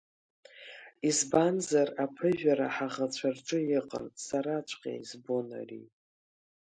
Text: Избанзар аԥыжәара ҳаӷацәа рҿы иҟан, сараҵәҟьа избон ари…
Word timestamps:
Избанзар 1.09 1.89
аԥыжәара 2.03 2.67
ҳаӷацәа 2.75 3.29
рҿы 3.35 3.59
иҟан, 3.77 4.07
сараҵәҟьа 4.25 4.91
избон 5.01 5.47
ари… 5.59 5.83